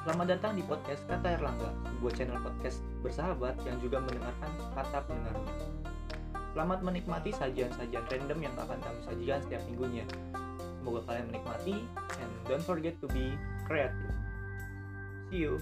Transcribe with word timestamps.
Selamat 0.00 0.32
datang 0.32 0.56
di 0.56 0.64
podcast 0.64 1.04
Kata 1.04 1.36
Erlangga, 1.36 1.76
sebuah 1.92 2.12
channel 2.16 2.40
podcast 2.40 2.80
bersahabat 3.04 3.52
yang 3.68 3.76
juga 3.84 4.00
mendengarkan 4.00 4.48
kata 4.72 5.04
pendengarnya. 5.04 5.54
Selamat 6.56 6.80
menikmati 6.80 7.30
sajian-sajian 7.36 8.08
random 8.08 8.48
yang 8.48 8.54
akan 8.56 8.80
kami 8.80 9.00
sajikan 9.04 9.44
setiap 9.44 9.60
minggunya. 9.68 10.08
Semoga 10.80 11.04
kalian 11.04 11.28
menikmati 11.28 11.84
and 12.16 12.32
don't 12.48 12.64
forget 12.64 12.96
to 13.04 13.12
be 13.12 13.36
creative. 13.68 14.16
See 15.28 15.44
you. 15.44 15.60